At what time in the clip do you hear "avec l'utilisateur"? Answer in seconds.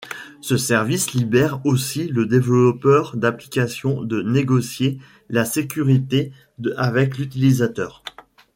6.75-8.01